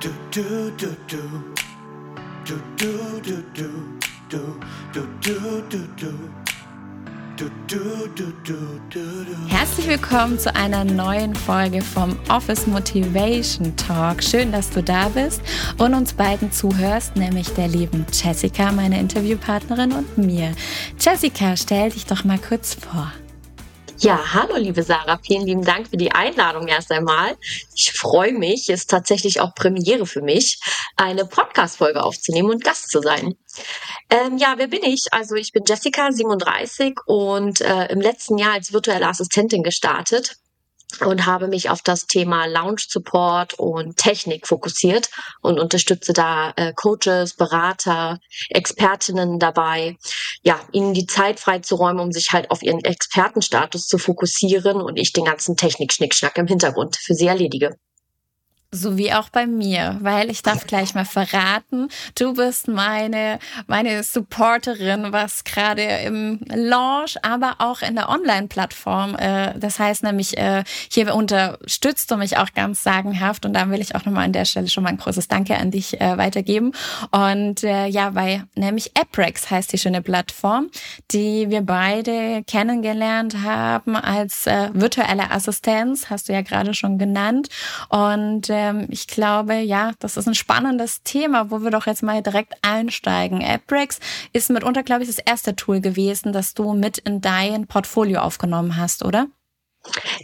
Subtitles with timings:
[0.00, 1.18] Du, du, du, du.
[2.46, 3.68] Du, du, du, du.
[4.30, 4.38] Du,
[7.68, 8.54] du, du, du,
[8.88, 9.48] du.
[9.48, 14.22] Herzlich willkommen zu einer neuen Folge vom Office Motivation Talk.
[14.22, 15.42] Schön, dass du da bist
[15.76, 20.52] und uns beiden zuhörst, nämlich der lieben Jessica, meine Interviewpartnerin, und mir.
[20.98, 23.12] Jessica, stell dich doch mal kurz vor.
[24.02, 27.36] Ja, hallo liebe Sarah, vielen lieben Dank für die Einladung erst einmal.
[27.74, 30.58] Ich freue mich, es ist tatsächlich auch Premiere für mich,
[30.96, 33.34] eine Podcast-Folge aufzunehmen und Gast zu sein.
[34.08, 35.08] Ähm, ja, wer bin ich?
[35.10, 40.36] Also ich bin Jessica, 37 und äh, im letzten Jahr als virtuelle Assistentin gestartet
[41.00, 46.72] und habe mich auf das Thema Lounge Support und Technik fokussiert und unterstütze da äh,
[46.74, 49.96] Coaches, Berater, Expertinnen dabei,
[50.42, 55.12] ja, ihnen die Zeit freizuräumen, um sich halt auf ihren Expertenstatus zu fokussieren und ich
[55.12, 57.76] den ganzen Technik-Schnickschnack im Hintergrund für sie erledige.
[58.72, 64.04] So wie auch bei mir, weil ich darf gleich mal verraten, du bist meine, meine
[64.04, 70.62] Supporterin, was gerade im Launch, aber auch in der Online-Plattform, äh, das heißt nämlich, äh,
[70.88, 74.44] hier unterstützt du mich auch ganz sagenhaft und da will ich auch nochmal an der
[74.44, 76.70] Stelle schon mal ein großes Danke an dich äh, weitergeben.
[77.10, 80.70] Und äh, ja, weil nämlich Apprex heißt die schöne Plattform,
[81.10, 87.48] die wir beide kennengelernt haben als äh, virtuelle Assistenz, hast du ja gerade schon genannt.
[87.88, 92.02] Und äh, ähm, ich glaube, ja, das ist ein spannendes Thema, wo wir doch jetzt
[92.02, 93.42] mal direkt einsteigen.
[93.42, 93.98] AppBreaks
[94.32, 98.76] ist mitunter, glaube ich, das erste Tool gewesen, das du mit in dein Portfolio aufgenommen
[98.76, 99.26] hast, oder?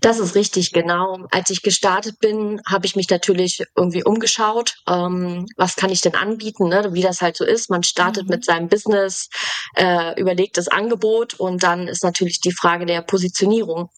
[0.03, 1.27] Das ist richtig, genau.
[1.31, 4.75] Als ich gestartet bin, habe ich mich natürlich irgendwie umgeschaut.
[4.87, 6.69] Ähm, was kann ich denn anbieten?
[6.69, 6.91] Ne?
[6.93, 7.71] Wie das halt so ist.
[7.71, 8.35] Man startet mhm.
[8.35, 9.31] mit seinem Business,
[9.75, 13.89] äh, überlegt das Angebot und dann ist natürlich die Frage der Positionierung.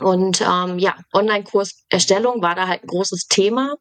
[0.00, 3.74] Und ähm, ja, Online-Kurserstellung war da halt ein großes Thema.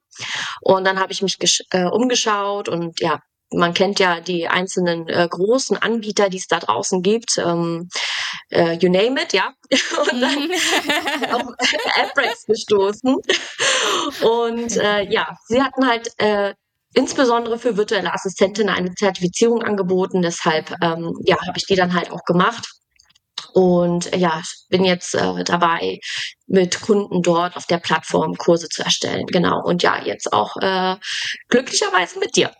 [0.62, 1.38] Und dann habe ich mich
[1.72, 3.20] äh, umgeschaut und ja,
[3.54, 7.38] man kennt ja die einzelnen äh, großen Anbieter, die es da draußen gibt.
[7.38, 7.90] Ähm,
[8.50, 9.54] äh, you name it, ja.
[10.12, 10.52] und dann
[11.34, 11.54] auf
[11.96, 13.16] AppRex gestoßen.
[14.22, 16.54] Und äh, ja, sie hatten halt äh,
[16.94, 20.22] insbesondere für virtuelle Assistentinnen eine Zertifizierung angeboten.
[20.22, 22.68] Deshalb ähm, ja, habe ich die dann halt auch gemacht.
[23.54, 26.00] Und ja, bin jetzt äh, dabei,
[26.48, 29.28] mit Kunden dort auf der Plattform Kurse zu erstellen.
[29.28, 29.62] Genau.
[29.64, 30.96] Und ja, jetzt auch äh,
[31.50, 32.52] glücklicherweise mit dir.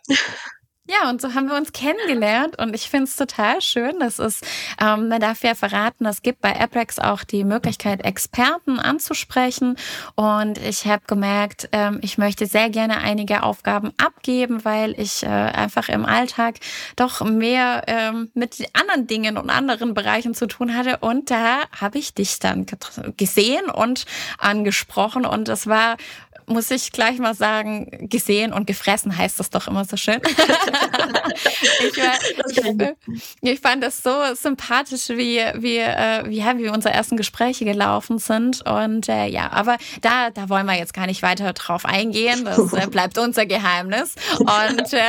[0.86, 4.00] Ja, und so haben wir uns kennengelernt und ich finde es total schön.
[4.00, 4.46] Das ist,
[4.78, 9.78] ähm, man darf ja verraten, es gibt bei Aprex auch die Möglichkeit, Experten anzusprechen.
[10.14, 15.28] Und ich habe gemerkt, ähm, ich möchte sehr gerne einige Aufgaben abgeben, weil ich äh,
[15.28, 16.56] einfach im Alltag
[16.96, 20.98] doch mehr ähm, mit anderen Dingen und anderen Bereichen zu tun hatte.
[20.98, 22.66] Und da habe ich dich dann
[23.16, 24.04] gesehen und
[24.36, 25.24] angesprochen.
[25.24, 25.96] Und es war
[26.46, 30.20] muss ich gleich mal sagen, gesehen und gefressen heißt das doch immer so schön.
[31.80, 32.14] ich, war,
[32.48, 32.94] ich,
[33.40, 38.18] ich, fand das so sympathisch, wie, wie, äh, wie, ja, wie unsere ersten Gespräche gelaufen
[38.18, 38.66] sind.
[38.66, 42.44] Und äh, ja, aber da, da wollen wir jetzt gar nicht weiter drauf eingehen.
[42.44, 44.14] Das äh, bleibt unser Geheimnis.
[44.38, 45.02] Und, äh,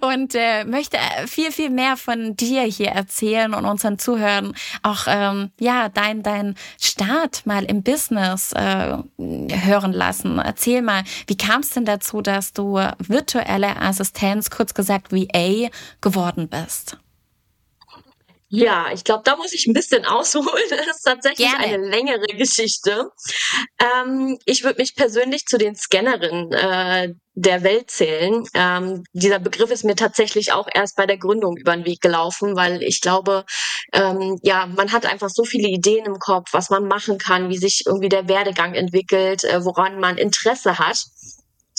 [0.00, 5.50] und äh, möchte viel, viel mehr von dir hier erzählen und unseren Zuhörern auch ähm,
[5.58, 10.38] ja dein, dein Start mal im Business äh, hören lassen.
[10.38, 15.68] Erzähl mal, wie kam es denn dazu, dass du virtuelle Assistenz, kurz gesagt VA,
[16.00, 16.96] geworden bist?
[18.50, 20.46] Ja, ich glaube, da muss ich ein bisschen ausholen.
[20.70, 21.64] Das ist tatsächlich Gerne.
[21.64, 23.10] eine längere Geschichte.
[23.78, 28.44] Ähm, ich würde mich persönlich zu den Scannerinnen äh, der Welt zählen.
[28.54, 32.56] Ähm, dieser Begriff ist mir tatsächlich auch erst bei der Gründung über den Weg gelaufen,
[32.56, 33.44] weil ich glaube,
[33.92, 37.56] ähm, ja, man hat einfach so viele Ideen im Kopf, was man machen kann, wie
[37.56, 41.04] sich irgendwie der Werdegang entwickelt, äh, woran man Interesse hat.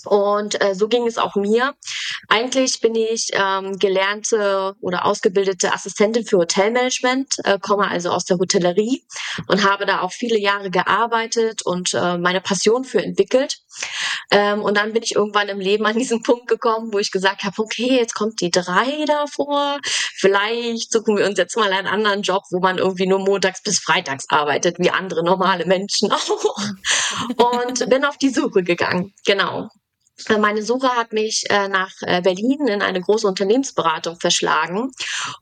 [0.06, 1.76] Und äh, so ging es auch mir.
[2.28, 8.38] Eigentlich bin ich ähm, gelernte oder ausgebildete Assistentin für Hotelmanagement, äh, komme also aus der
[8.38, 9.04] Hotellerie
[9.48, 13.60] und habe da auch viele Jahre gearbeitet und äh, meine Passion für entwickelt.
[14.32, 17.44] Ähm, und dann bin ich irgendwann im Leben an diesen Punkt gekommen, wo ich gesagt
[17.44, 19.80] habe, okay, jetzt kommt die drei davor.
[19.84, 23.80] Vielleicht suchen wir uns jetzt mal einen anderen Job, wo man irgendwie nur montags bis
[23.80, 26.58] freitags arbeitet, wie andere normale Menschen auch.
[27.38, 29.14] Und bin auf die Suche gegangen.
[29.26, 29.70] Genau.
[30.28, 34.92] Äh, meine Suche hat mich äh, nach äh, Berlin in eine große Unternehmensberatung verschlagen.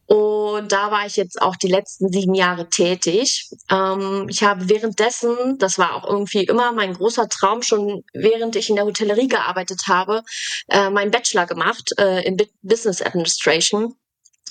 [0.05, 3.49] Und da war ich jetzt auch die letzten sieben Jahre tätig.
[3.69, 8.69] Ähm, ich habe währenddessen, das war auch irgendwie immer mein großer Traum, schon während ich
[8.69, 10.21] in der Hotellerie gearbeitet habe,
[10.67, 11.91] meinen Bachelor gemacht
[12.23, 13.95] in Business Administration.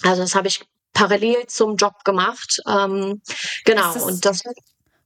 [0.03, 2.61] Also das habe ich parallel zum Job gemacht.
[2.67, 3.21] Ähm,
[3.65, 3.95] genau.
[3.95, 4.43] Das, und das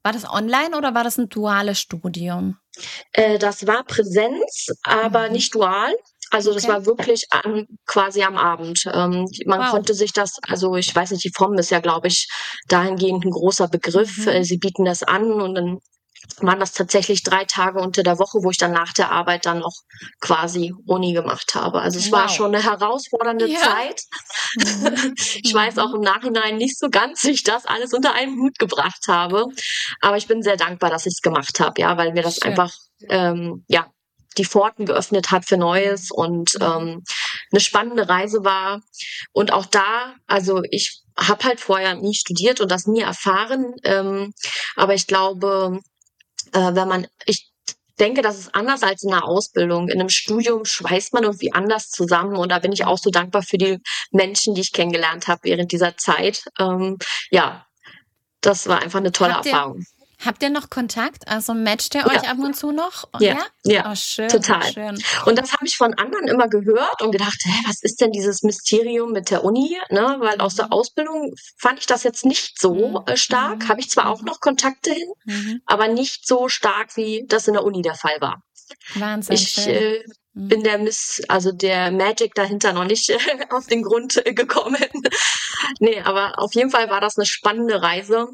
[0.02, 2.56] War das online oder war das ein duales Studium?
[3.12, 5.32] Äh, das war Präsenz, aber mhm.
[5.32, 5.94] nicht dual.
[6.30, 8.84] Also das war wirklich an, quasi am Abend.
[8.86, 9.70] Ähm, man wow.
[9.70, 12.28] konnte sich das, also ich weiß nicht, die Form ist ja, glaube ich,
[12.68, 14.18] dahingehend ein großer Begriff.
[14.18, 14.28] Mhm.
[14.28, 15.78] Äh, sie bieten das an und dann
[16.40, 19.58] waren das tatsächlich drei Tage unter der Woche, wo ich dann nach der Arbeit dann
[19.58, 19.74] noch
[20.20, 21.80] quasi Uni gemacht habe.
[21.80, 22.20] Also es wow.
[22.20, 23.58] war schon eine herausfordernde ja.
[23.58, 24.02] Zeit.
[25.42, 28.58] Ich weiß auch im Nachhinein nicht so ganz, wie ich das alles unter einen Hut
[28.58, 29.46] gebracht habe.
[30.00, 32.50] Aber ich bin sehr dankbar, dass ich es gemacht habe, ja, weil mir das Schön.
[32.50, 32.72] einfach
[33.08, 33.86] ähm, ja
[34.38, 36.64] die Pforten geöffnet hat für Neues und mhm.
[36.64, 37.04] ähm,
[37.50, 38.80] eine spannende Reise war.
[39.32, 43.74] Und auch da, also ich habe halt vorher nie studiert und das nie erfahren.
[43.82, 44.32] Ähm,
[44.76, 45.80] aber ich glaube,
[46.52, 47.50] äh, wenn man, ich
[47.98, 49.88] denke, das ist anders als in einer Ausbildung.
[49.88, 53.42] In einem Studium schweißt man irgendwie anders zusammen und da bin ich auch so dankbar
[53.42, 53.78] für die
[54.10, 56.44] Menschen, die ich kennengelernt habe während dieser Zeit.
[56.58, 56.98] Ähm,
[57.30, 57.66] ja,
[58.40, 59.84] das war einfach eine tolle Habt Erfahrung.
[60.24, 61.26] Habt ihr noch Kontakt?
[61.28, 62.30] Also matcht ihr euch ja.
[62.30, 63.08] ab und zu noch?
[63.20, 63.90] Ja, ja, ja.
[63.90, 64.70] Oh, schön, total.
[64.72, 65.02] Schön.
[65.24, 68.42] Und das habe ich von anderen immer gehört und gedacht, hä, was ist denn dieses
[68.42, 69.78] Mysterium mit der Uni?
[69.88, 70.16] Ne?
[70.18, 70.72] Weil aus der mhm.
[70.72, 73.00] Ausbildung fand ich das jetzt nicht so mhm.
[73.06, 73.60] äh, stark.
[73.60, 73.68] Mhm.
[73.68, 74.26] Habe ich zwar auch mhm.
[74.26, 75.62] noch Kontakte hin, mhm.
[75.64, 78.42] aber nicht so stark, wie das in der Uni der Fall war.
[78.96, 79.34] Wahnsinn.
[79.34, 83.10] Ich äh, bin der Miss, also der Magic dahinter noch nicht
[83.50, 84.84] auf den Grund äh, gekommen.
[85.80, 88.28] nee, aber auf jeden Fall war das eine spannende Reise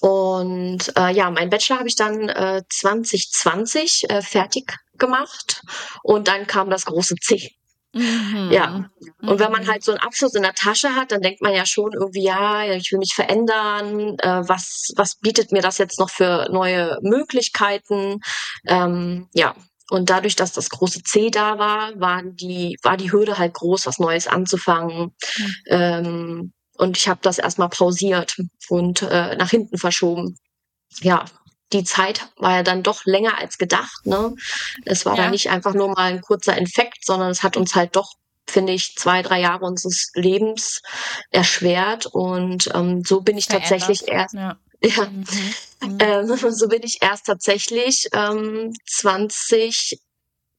[0.00, 5.62] und äh, ja, mein Bachelor habe ich dann äh, 2020 äh, fertig gemacht
[6.02, 7.56] und dann kam das große C.
[7.96, 8.50] Mhm.
[8.52, 8.90] Ja.
[9.22, 9.68] Und wenn man mhm.
[9.68, 12.64] halt so einen Abschluss in der Tasche hat, dann denkt man ja schon irgendwie, ja,
[12.74, 14.16] ich will mich verändern.
[14.18, 18.20] Äh, was, was bietet mir das jetzt noch für neue Möglichkeiten?
[18.66, 19.54] Ähm, ja.
[19.88, 23.86] Und dadurch, dass das große C da war, war die, war die Hürde halt groß,
[23.86, 25.14] was Neues anzufangen.
[25.38, 25.54] Mhm.
[25.68, 28.36] Ähm, und ich habe das erstmal pausiert
[28.68, 30.38] und äh, nach hinten verschoben.
[31.00, 31.24] Ja,
[31.72, 34.06] die Zeit war ja dann doch länger als gedacht.
[34.06, 34.34] Ne?
[34.84, 35.24] Es war ja.
[35.24, 38.12] dann nicht einfach nur mal ein kurzer Infekt, sondern es hat uns halt doch,
[38.48, 40.80] finde ich, zwei, drei Jahre unseres Lebens
[41.30, 42.06] erschwert.
[42.06, 43.70] Und ähm, so bin ich Verändert.
[43.70, 44.34] tatsächlich erst.
[44.34, 44.58] Ja.
[44.82, 45.18] Ja, mhm.
[45.18, 45.54] Mhm.
[46.00, 50.00] Ähm, so bin ich erst tatsächlich ähm, 20,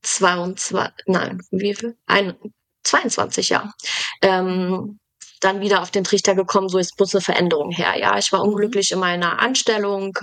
[0.03, 1.97] 22, nein, wie viel?
[2.05, 2.35] Ein,
[2.83, 3.73] 22, ja.
[4.21, 4.99] Ähm,
[5.41, 7.95] dann wieder auf den Trichter gekommen, so ist muss eine Veränderung her.
[7.97, 8.51] Ja, ich war mhm.
[8.51, 10.17] unglücklich in meiner Anstellung.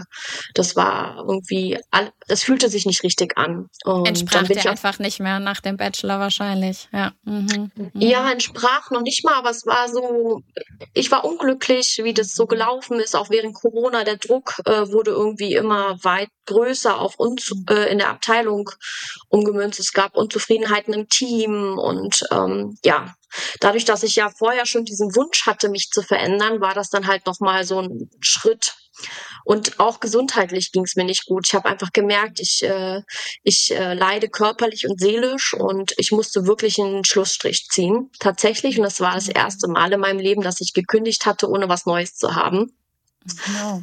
[0.55, 1.79] Das war irgendwie,
[2.27, 3.69] das fühlte sich nicht richtig an.
[3.85, 6.89] Und entsprach dir einfach nicht mehr nach dem Bachelor wahrscheinlich.
[6.93, 7.13] Ja.
[7.25, 7.71] Mhm.
[7.75, 7.91] Mhm.
[7.95, 10.43] ja, entsprach noch nicht mal, aber es war so,
[10.93, 14.05] ich war unglücklich, wie das so gelaufen ist, auch während Corona.
[14.05, 17.65] Der Druck äh, wurde irgendwie immer weit größer auf uns mhm.
[17.71, 18.71] äh, in der Abteilung
[19.29, 19.81] umgemünzt.
[19.81, 23.15] Es gab Unzufriedenheiten im Team und ähm, ja,
[23.61, 27.07] dadurch, dass ich ja vorher schon diesen Wunsch hatte, mich zu verändern, war das dann
[27.07, 28.75] halt nochmal so ein Schritt.
[29.45, 31.47] Und auch gesundheitlich ging es mir nicht gut.
[31.47, 33.03] Ich habe einfach gemerkt, ich, äh,
[33.43, 38.11] ich äh, leide körperlich und seelisch und ich musste wirklich einen Schlussstrich ziehen.
[38.21, 38.79] Tatsächlich.
[38.79, 41.87] Und das war das erste Mal in meinem Leben, dass ich gekündigt hatte, ohne was
[41.87, 42.73] Neues zu haben.
[43.47, 43.83] Genau.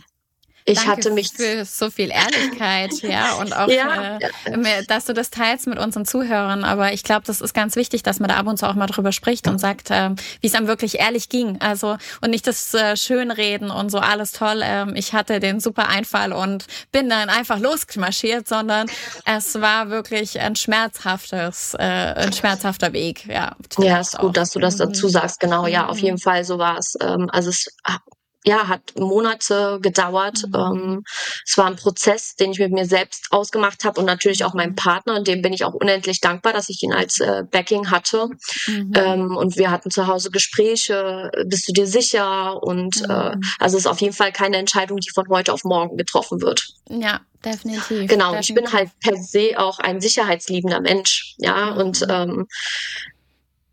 [0.66, 4.18] Ich Danke hatte mich für so viel Ehrlichkeit, ja, und auch, ja.
[4.46, 6.63] äh, dass du das teilst mit unseren Zuhörern.
[6.63, 8.88] Aber ich glaube, das ist ganz wichtig, dass man da ab und zu auch mal
[8.88, 10.12] drüber spricht und sagt, äh,
[10.42, 11.60] wie es einem wirklich ehrlich ging.
[11.62, 14.62] Also und nicht das äh, Schönreden und so alles toll.
[14.63, 18.88] Ähm, ich hatte den super Einfall und bin dann einfach losmarschiert, sondern
[19.25, 23.25] es war wirklich ein schmerzhaftes, äh, ein schmerzhafter Weg.
[23.25, 25.12] Ja, ja, ist gut, dass du das dazu mhm.
[25.12, 25.39] sagst.
[25.39, 26.03] Genau, ja, auf mhm.
[26.03, 26.96] jeden Fall so war es.
[27.01, 27.68] Ähm, also es
[28.43, 30.43] ja, hat Monate gedauert.
[30.48, 30.55] Mhm.
[30.55, 31.03] Ähm,
[31.45, 34.71] es war ein Prozess, den ich mit mir selbst ausgemacht habe und natürlich auch meinem
[34.71, 34.75] mhm.
[34.75, 38.29] Partner, und dem bin ich auch unendlich dankbar, dass ich ihn als äh, Backing hatte.
[38.67, 38.91] Mhm.
[38.95, 42.62] Ähm, und wir hatten zu Hause Gespräche, bist du dir sicher?
[42.63, 43.41] Und äh, mhm.
[43.41, 46.41] äh, also es ist auf jeden Fall keine Entscheidung, die von heute auf morgen getroffen
[46.41, 46.67] wird.
[46.89, 48.07] Ja, definitiv.
[48.07, 48.50] Genau, definitiv.
[48.50, 52.07] ich bin halt per se auch ein sicherheitsliebender Mensch, ja, und mhm.
[52.10, 52.48] ähm,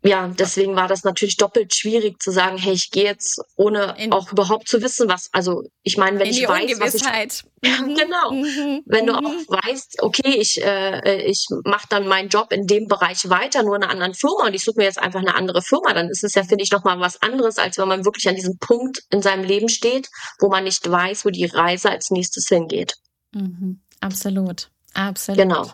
[0.01, 4.13] ja, deswegen war das natürlich doppelt schwierig zu sagen, hey, ich gehe jetzt ohne in,
[4.13, 7.01] auch überhaupt zu wissen, was, also ich meine, wenn ich weiß, was ich
[7.63, 7.95] ja, mhm.
[7.95, 8.81] genau, mhm.
[8.85, 9.45] wenn du auch mhm.
[9.47, 13.83] weißt, okay, ich äh, ich mache dann meinen Job in dem Bereich weiter, nur in
[13.83, 16.33] einer anderen Firma und ich suche mir jetzt einfach eine andere Firma, dann ist es
[16.33, 19.21] ja finde ich noch mal was anderes, als wenn man wirklich an diesem Punkt in
[19.21, 20.07] seinem Leben steht,
[20.39, 22.95] wo man nicht weiß, wo die Reise als nächstes hingeht.
[23.33, 23.81] Mhm.
[23.99, 25.41] Absolut, absolut.
[25.41, 25.69] Genau.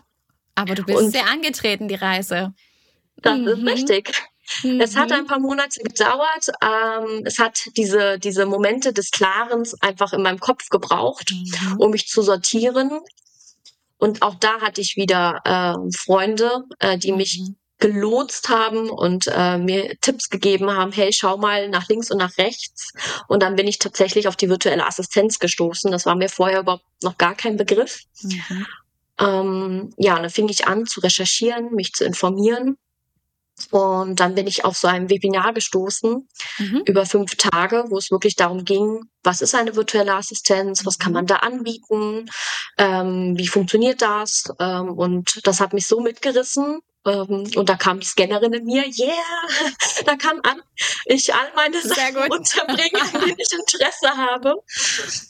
[0.56, 2.54] Aber du bist und, sehr angetreten, die Reise.
[3.22, 3.48] Das mhm.
[3.48, 4.12] ist richtig.
[4.62, 4.80] Mhm.
[4.80, 6.50] Es hat ein paar Monate gedauert.
[6.62, 11.78] Ähm, es hat diese, diese Momente des Klarens einfach in meinem Kopf gebraucht, mhm.
[11.78, 13.00] um mich zu sortieren.
[13.98, 17.56] Und auch da hatte ich wieder äh, Freunde, äh, die mich mhm.
[17.78, 22.36] gelotst haben und äh, mir Tipps gegeben haben, hey, schau mal nach links und nach
[22.38, 22.92] rechts.
[23.28, 25.90] Und dann bin ich tatsächlich auf die virtuelle Assistenz gestoßen.
[25.90, 28.02] Das war mir vorher überhaupt noch gar kein Begriff.
[28.22, 28.66] Mhm.
[29.18, 32.76] Ähm, ja, und dann fing ich an zu recherchieren, mich zu informieren.
[33.70, 36.82] Und dann bin ich auf so einem Webinar gestoßen mhm.
[36.84, 41.12] über fünf Tage, wo es wirklich darum ging, was ist eine virtuelle Assistenz, was kann
[41.12, 41.14] mhm.
[41.14, 42.26] man da anbieten,
[42.76, 44.52] ähm, wie funktioniert das.
[44.60, 48.84] Ähm, und das hat mich so mitgerissen, ähm, und da kam die Scannerin in mir,
[48.84, 49.12] yeah,
[50.04, 50.60] da kann an,
[51.04, 54.54] ich all meine Sachen unterbringen, an denen ich Interesse habe.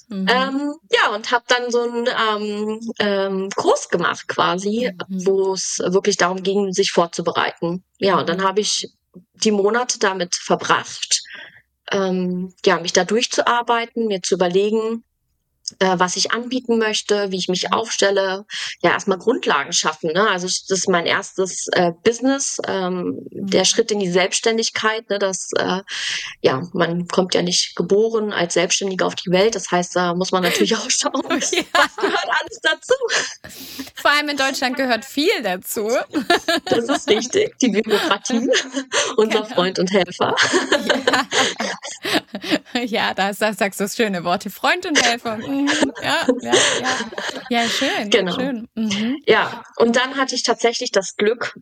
[0.09, 0.27] Mhm.
[0.29, 5.27] Ähm, ja, und habe dann so einen ähm, ähm, Kurs gemacht quasi, mhm.
[5.27, 7.85] wo es wirklich darum ging, sich vorzubereiten.
[7.99, 8.89] Ja, und dann habe ich
[9.35, 11.23] die Monate damit verbracht,
[11.91, 15.05] ähm, ja, mich da durchzuarbeiten, mir zu überlegen,
[15.81, 18.47] äh, was ich anbieten möchte, wie ich mich aufstelle,
[18.83, 20.13] ja erstmal Grundlagen schaffen.
[20.13, 20.29] Ne?
[20.29, 23.65] Also das ist mein erstes äh, Business, ähm, der mhm.
[23.65, 25.11] Schritt in die Selbstständigkeit.
[25.11, 25.19] Ne?
[25.19, 25.81] Das, äh,
[26.41, 29.55] ja, man kommt ja nicht geboren als Selbstständiger auf die Welt.
[29.55, 31.37] Das heißt, da muss man natürlich auch schauen, ja.
[31.73, 32.95] was gehört alles dazu.
[33.95, 35.91] Vor allem in Deutschland gehört viel dazu.
[36.67, 38.49] Das ist richtig, die Bürokratie,
[39.17, 39.55] unser genau.
[39.55, 40.35] Freund und Helfer.
[41.61, 45.37] Ja, ja da sagst du schöne Worte, Freund und Helfer.
[45.47, 45.69] Mhm.
[46.03, 46.97] Ja, ja, ja.
[47.51, 48.11] Ja, schön.
[48.11, 48.33] Genau.
[48.33, 48.69] Schön.
[48.75, 49.17] Mhm.
[49.27, 51.55] Ja, und dann hatte ich tatsächlich das Glück,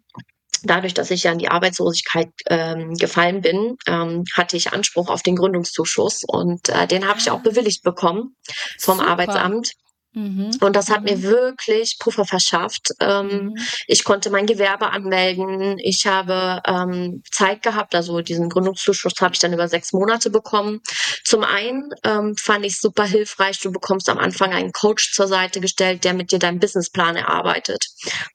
[0.63, 5.23] dadurch, dass ich ja in die Arbeitslosigkeit ähm, gefallen bin, ähm, hatte ich Anspruch auf
[5.23, 7.43] den Gründungszuschuss und äh, den habe ich auch ah.
[7.43, 8.37] bewilligt bekommen
[8.79, 9.11] vom Super.
[9.11, 9.73] Arbeitsamt.
[10.15, 10.51] Mhm.
[10.61, 11.05] Und das hat mhm.
[11.05, 12.91] mir wirklich Puffer verschafft.
[13.01, 13.55] Ähm, mhm.
[13.87, 15.79] Ich konnte mein Gewerbe anmelden.
[15.81, 20.81] Ich habe ähm, Zeit gehabt, also diesen Gründungszuschuss habe ich dann über sechs Monate bekommen.
[21.25, 23.61] Zum einen ähm, fand ich super hilfreich.
[23.61, 27.87] Du bekommst am Anfang einen Coach zur Seite gestellt, der mit dir deinen Businessplan erarbeitet.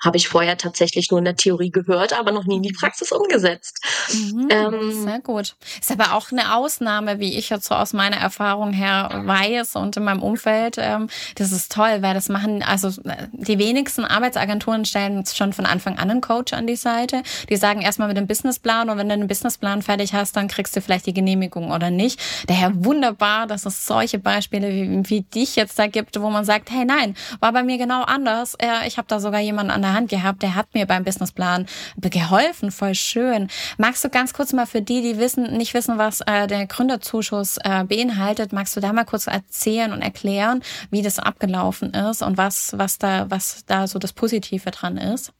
[0.03, 2.79] Habe ich vorher tatsächlich nur in der Theorie gehört, aber noch nie in die mhm.
[2.79, 3.81] Praxis umgesetzt.
[4.13, 4.47] Mhm.
[4.49, 5.55] Ähm, Sehr gut.
[5.79, 9.95] Ist aber auch eine Ausnahme, wie ich jetzt so aus meiner Erfahrung her weiß und
[9.95, 10.75] in meinem Umfeld.
[10.77, 12.91] Ähm, das ist toll, weil das machen, also
[13.31, 17.23] die wenigsten Arbeitsagenturen stellen schon von Anfang an einen Coach an die Seite.
[17.49, 20.75] Die sagen erstmal mit dem Businessplan und wenn du einen Businessplan fertig hast, dann kriegst
[20.75, 22.19] du vielleicht die Genehmigung oder nicht.
[22.47, 26.71] Daher wunderbar, dass es solche Beispiele wie, wie dich jetzt da gibt, wo man sagt,
[26.71, 28.57] hey nein, war bei mir genau anders.
[28.87, 32.71] Ich habe da sogar jemanden an der Hand gehabt, der hat mir beim Businessplan geholfen,
[32.71, 33.47] voll schön.
[33.77, 37.57] Magst du ganz kurz mal für die, die wissen, nicht wissen, was äh, der Gründerzuschuss
[37.63, 42.21] äh, beinhaltet, magst du da mal kurz erzählen und erklären, wie das abgelaufen gelaufen ist
[42.21, 45.33] und was, was da, was da so das Positive dran ist?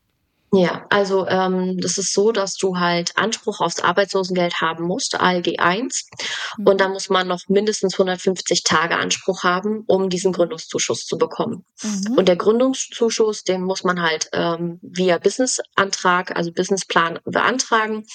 [0.52, 5.60] Ja, also ähm, das ist so, dass du halt Anspruch aufs Arbeitslosengeld haben musst, ALG
[5.60, 6.10] 1.
[6.58, 6.68] Mhm.
[6.68, 11.66] Und da muss man noch mindestens 150 Tage Anspruch haben, um diesen Gründungszuschuss zu bekommen.
[11.84, 12.18] Mhm.
[12.18, 18.06] Und der Gründungszuschuss, den muss man halt ähm, via Businessantrag, also Businessplan beantragen.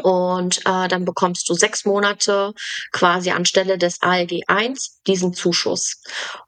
[0.00, 2.52] Und äh, dann bekommst du sechs Monate
[2.92, 6.02] quasi anstelle des ALG 1 diesen Zuschuss.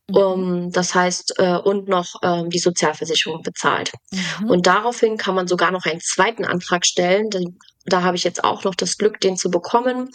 [0.09, 0.17] Mhm.
[0.17, 3.93] Um, das heißt, äh, und noch ähm, die Sozialversicherung bezahlt.
[4.11, 4.51] Mhm.
[4.51, 7.31] Und daraufhin kann man sogar noch einen zweiten Antrag stellen.
[7.31, 10.11] Den da habe ich jetzt auch noch das Glück, den zu bekommen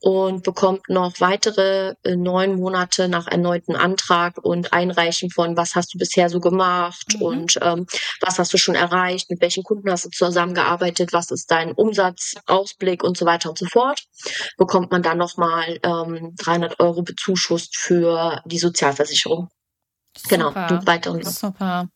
[0.00, 5.94] und bekommt noch weitere äh, neun Monate nach erneuten Antrag und Einreichen von, was hast
[5.94, 7.22] du bisher so gemacht mhm.
[7.22, 7.86] und ähm,
[8.20, 13.02] was hast du schon erreicht, mit welchen Kunden hast du zusammengearbeitet, was ist dein Umsatzausblick
[13.02, 14.02] und so weiter und so fort,
[14.58, 19.48] bekommt man dann nochmal ähm, 300 Euro bezuschusst für die Sozialversicherung.
[20.28, 20.66] Genau, Super.
[20.68, 21.24] Genau, weiteren.
[21.24, 21.88] Super.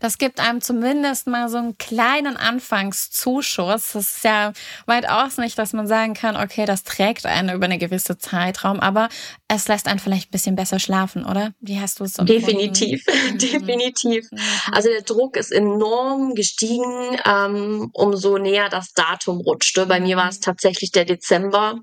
[0.00, 3.92] Das gibt einem zumindest mal so einen kleinen Anfangszuschuss.
[3.92, 4.52] Das ist ja
[4.86, 9.08] weitaus nicht, dass man sagen kann, okay, das trägt einen über eine gewisse Zeitraum, aber
[9.48, 11.52] es lässt einen vielleicht ein bisschen besser schlafen, oder?
[11.60, 13.38] Wie hast du es so Definitiv, mhm.
[13.38, 14.26] definitiv.
[14.30, 14.38] Mhm.
[14.72, 19.86] Also der Druck ist enorm gestiegen, ähm, umso näher das Datum rutschte.
[19.86, 20.42] Bei mir war es mhm.
[20.42, 21.80] tatsächlich der Dezember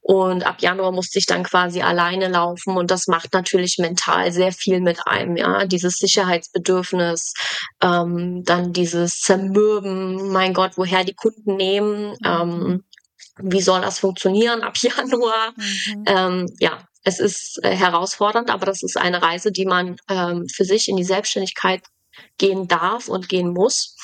[0.00, 4.52] und ab Januar musste ich dann quasi alleine laufen und das macht natürlich mental sehr
[4.52, 7.32] viel mit einem, ja, dieses Sicherheitsbedürfnis,
[7.82, 12.84] ähm, dann dieses Zermürben, mein Gott, woher die Kunden nehmen, ähm,
[13.38, 15.52] wie soll das funktionieren ab Januar?
[15.56, 16.04] Mhm.
[16.06, 20.64] Ähm, ja, es ist äh, herausfordernd, aber das ist eine Reise, die man ähm, für
[20.64, 21.82] sich in die Selbstständigkeit
[22.38, 23.96] gehen darf und gehen muss.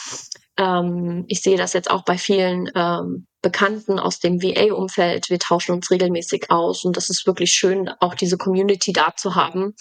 [0.56, 5.30] Ähm, ich sehe das jetzt auch bei vielen ähm, Bekannten aus dem VA-Umfeld.
[5.30, 9.34] Wir tauschen uns regelmäßig aus und das ist wirklich schön, auch diese Community da zu
[9.36, 9.74] haben,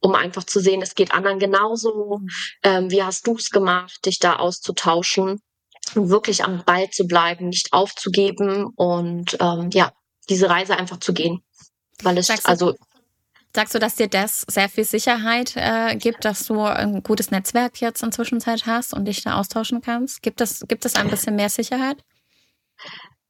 [0.00, 2.20] um einfach zu sehen, es geht anderen genauso.
[2.62, 5.40] Ähm, wie hast du es gemacht, dich da auszutauschen
[5.94, 9.92] und wirklich am Ball zu bleiben, nicht aufzugeben und ähm, ja,
[10.28, 11.40] diese Reise einfach zu gehen.
[12.02, 12.74] Weil es sagst also
[13.54, 17.80] Sagst du, dass dir das sehr viel Sicherheit äh, gibt, dass du ein gutes Netzwerk
[17.80, 20.22] jetzt inzwischen Zeit hast und dich da austauschen kannst?
[20.22, 21.96] Gibt es, gibt es ein bisschen mehr Sicherheit?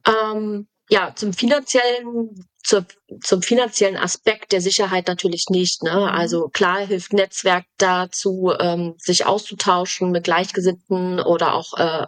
[0.06, 2.86] Ähm, ja, zum finanziellen, zur,
[3.22, 5.82] zum finanziellen Aspekt der Sicherheit natürlich nicht.
[5.82, 5.92] Ne?
[5.92, 6.02] Mhm.
[6.02, 12.06] Also klar hilft Netzwerk dazu, ähm, sich auszutauschen mit Gleichgesinnten oder auch äh,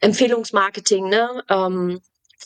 [0.00, 1.08] Empfehlungsmarketing.
[1.08, 1.42] Ne?
[1.48, 2.00] Ähm,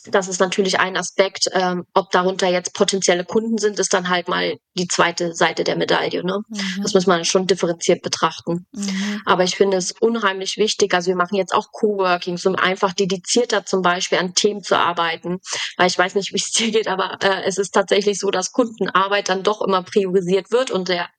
[0.05, 1.47] das ist natürlich ein Aspekt.
[1.53, 5.75] Ähm, ob darunter jetzt potenzielle Kunden sind, ist dann halt mal die zweite Seite der
[5.75, 6.23] Medaille.
[6.23, 6.39] Ne?
[6.47, 6.81] Mhm.
[6.81, 8.65] Das muss man schon differenziert betrachten.
[8.71, 9.21] Mhm.
[9.25, 10.93] Aber ich finde es unheimlich wichtig.
[10.93, 15.39] Also wir machen jetzt auch Coworkings, um einfach dedizierter zum Beispiel an Themen zu arbeiten.
[15.77, 18.51] Weil ich weiß nicht, wie es dir geht, aber äh, es ist tatsächlich so, dass
[18.51, 21.09] Kundenarbeit dann doch immer priorisiert wird und der,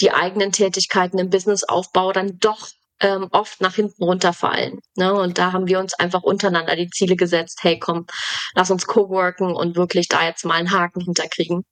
[0.00, 2.68] die eigenen Tätigkeiten im Businessaufbau dann doch
[3.00, 4.80] ähm, oft nach hinten runterfallen.
[4.96, 5.12] Ne?
[5.12, 8.06] Und da haben wir uns einfach untereinander die Ziele gesetzt, hey komm,
[8.54, 11.64] lass uns co-worken und wirklich da jetzt mal einen Haken hinterkriegen.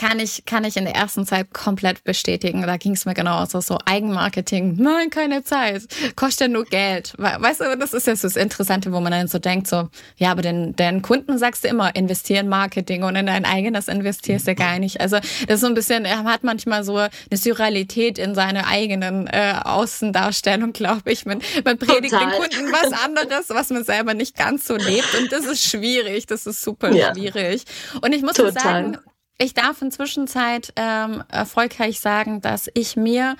[0.00, 2.62] Kann ich, kann ich in der ersten Zeit komplett bestätigen.
[2.62, 3.60] Da ging es mir genauso.
[3.60, 5.82] So Eigenmarketing, nein, keine Zeit.
[6.16, 7.12] Kostet ja nur Geld.
[7.18, 10.30] Weißt du, das ist ja so das Interessante, wo man dann so denkt, so, ja,
[10.30, 14.54] aber den, den Kunden sagst du immer, investieren Marketing und in dein eigenes investierst du
[14.54, 15.02] gar nicht.
[15.02, 19.26] Also das ist so ein bisschen, er hat manchmal so eine Surrealität in seiner eigenen
[19.26, 21.26] äh, Außendarstellung, glaube ich.
[21.26, 22.30] Man, man predigt Total.
[22.30, 25.14] den Kunden was anderes, was man selber nicht ganz so lebt.
[25.20, 26.24] Und das ist schwierig.
[26.24, 27.12] Das ist super ja.
[27.12, 27.64] schwierig.
[28.00, 28.52] Und ich muss Total.
[28.54, 28.98] sagen,
[29.40, 33.36] ich darf inzwischen Zeit ähm, erfolgreich sagen, dass ich mir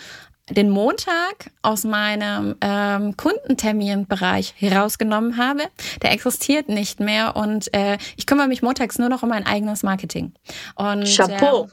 [0.50, 5.64] den Montag aus meinem ähm, Kundenterminbereich herausgenommen habe.
[6.02, 9.82] Der existiert nicht mehr und äh, ich kümmere mich montags nur noch um mein eigenes
[9.82, 10.32] Marketing.
[10.74, 11.68] Und, Chapeau.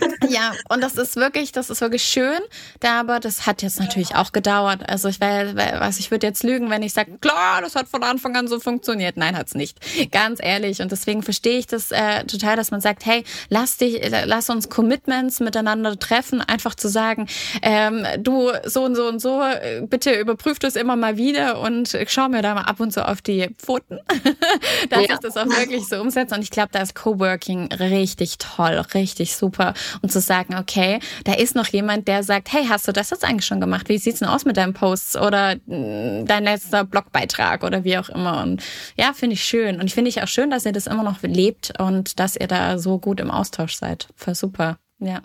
[0.00, 2.40] Äh, ja, und das ist wirklich, das ist wirklich schön.
[2.80, 4.88] Da, aber das hat jetzt natürlich auch gedauert.
[4.88, 8.02] Also ich wäre, was ich würde jetzt lügen, wenn ich sage, klar, das hat von
[8.02, 9.16] Anfang an so funktioniert.
[9.16, 9.78] Nein, hat's nicht.
[10.12, 10.80] Ganz ehrlich.
[10.80, 14.68] Und deswegen verstehe ich das äh, total, dass man sagt, hey, lass dich, lass uns
[14.68, 17.26] Commitments miteinander treffen, einfach zu sagen,
[17.62, 19.42] ähm, du so und so und so,
[19.82, 23.22] bitte überprüf das immer mal wieder und schau mir da mal ab und zu auf
[23.22, 24.00] die Pfoten,
[24.90, 25.14] dass ja.
[25.14, 26.34] ich das auch wirklich so umsetze.
[26.34, 29.74] Und ich glaube, da ist Coworking richtig toll, richtig super.
[30.02, 33.24] Und zu sagen, okay, da ist noch jemand, der sagt, hey, hast du das jetzt
[33.24, 33.88] eigentlich schon gemacht?
[33.88, 38.08] Wie sieht's denn aus mit deinen Posts oder mm, dein letzter Blogbeitrag oder wie auch
[38.08, 38.42] immer?
[38.42, 38.62] Und
[38.96, 39.80] ja, finde ich schön.
[39.80, 42.46] Und ich finde ich auch schön, dass ihr das immer noch lebt und dass ihr
[42.46, 44.08] da so gut im Austausch seid.
[44.16, 44.78] Voll super.
[44.98, 45.20] Ja.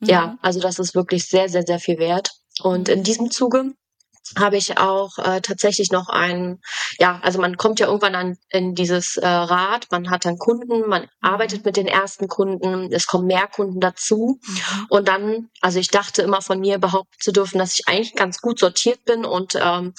[0.00, 0.38] Ja, mhm.
[0.42, 2.30] also das ist wirklich sehr, sehr, sehr viel wert.
[2.60, 3.72] Und in diesem Zuge
[4.36, 6.60] habe ich auch äh, tatsächlich noch ein,
[6.98, 10.88] ja, also man kommt ja irgendwann an in dieses äh, Rad, man hat dann Kunden,
[10.88, 14.38] man arbeitet mit den ersten Kunden, es kommen mehr Kunden dazu.
[14.42, 14.86] Mhm.
[14.90, 18.40] und dann, also ich dachte immer von mir behaupten zu dürfen, dass ich eigentlich ganz
[18.40, 19.94] gut sortiert bin und ähm,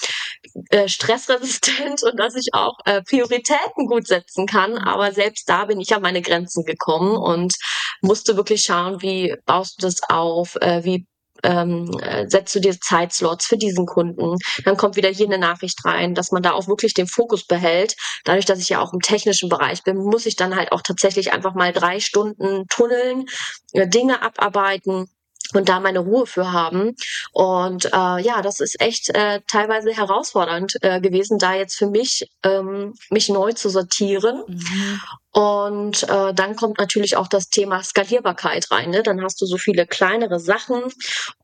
[0.70, 5.80] äh, stressresistent und dass ich auch äh, Prioritäten gut setzen kann, aber selbst da bin
[5.80, 7.54] ich an meine Grenzen gekommen und
[8.00, 11.06] musste wirklich schauen, wie baust du das auf, äh, wie
[11.42, 14.36] ähm, äh, setzt du dir Zeitslots für diesen Kunden.
[14.64, 17.96] Dann kommt wieder hier eine Nachricht rein, dass man da auch wirklich den Fokus behält.
[18.24, 21.32] Dadurch, dass ich ja auch im technischen Bereich bin, muss ich dann halt auch tatsächlich
[21.32, 23.26] einfach mal drei Stunden tunneln,
[23.72, 25.06] äh, Dinge abarbeiten
[25.54, 26.96] und da meine Ruhe für haben.
[27.32, 32.30] Und äh, ja, das ist echt äh, teilweise herausfordernd äh, gewesen, da jetzt für mich
[32.42, 34.42] ähm, mich neu zu sortieren.
[34.46, 35.00] Mhm.
[35.32, 38.90] Und äh, dann kommt natürlich auch das Thema Skalierbarkeit rein.
[38.90, 39.02] Ne?
[39.02, 40.82] Dann hast du so viele kleinere Sachen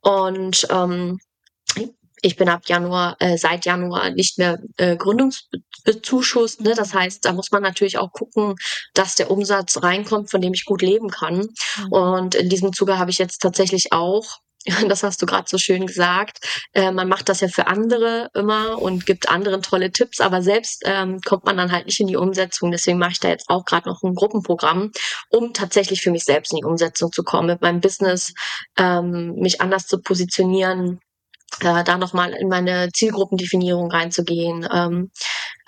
[0.01, 1.19] und ähm,
[2.27, 6.59] ich bin ab Januar, äh, seit Januar nicht mehr äh, Gründungsbezuschuss.
[6.59, 6.75] Ne?
[6.75, 8.57] Das heißt, da muss man natürlich auch gucken,
[8.95, 11.49] dass der Umsatz reinkommt, von dem ich gut leben kann.
[11.79, 11.93] Mhm.
[11.93, 14.41] Und in diesem Zuge habe ich jetzt tatsächlich auch
[14.89, 16.39] das hast du gerade so schön gesagt.
[16.73, 20.83] Äh, man macht das ja für andere immer und gibt anderen tolle Tipps, aber selbst
[20.85, 22.73] ähm, kommt man dann halt nicht in die Umsetzung.
[22.73, 24.91] Deswegen mache ich da jetzt auch gerade noch ein Gruppenprogramm,
[25.31, 28.35] um tatsächlich für mich selbst in die Umsetzung zu kommen, mit meinem Business
[28.77, 30.99] ähm, mich anders zu positionieren,
[31.61, 35.11] äh, da nochmal in meine Zielgruppendefinierung reinzugehen, ähm,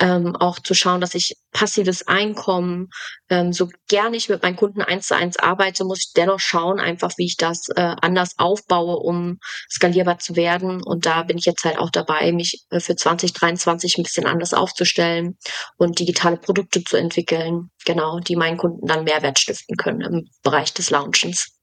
[0.01, 2.89] ähm, auch zu schauen, dass ich passives Einkommen,
[3.31, 6.79] ähm, so gerne ich mit meinen Kunden eins zu eins arbeite, muss ich dennoch schauen,
[6.79, 9.39] einfach wie ich das äh, anders aufbaue, um
[9.71, 10.83] skalierbar zu werden.
[10.83, 14.55] Und da bin ich jetzt halt auch dabei, mich äh, für 2023 ein bisschen anders
[14.55, 15.39] aufzustellen
[15.79, 20.75] und digitale Produkte zu entwickeln, genau, die meinen Kunden dann Mehrwert stiften können im Bereich
[20.75, 21.58] des Launchens.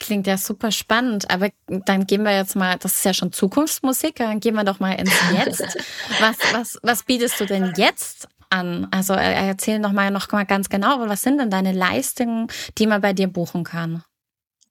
[0.00, 4.16] Klingt ja super spannend, aber dann gehen wir jetzt mal, das ist ja schon Zukunftsmusik,
[4.16, 5.60] dann gehen wir doch mal ins Jetzt.
[6.20, 8.88] Was, was, was bietest du denn jetzt an?
[8.90, 13.00] Also erzähl noch mal noch mal ganz genau, was sind denn deine Leistungen, die man
[13.00, 14.02] bei dir buchen kann?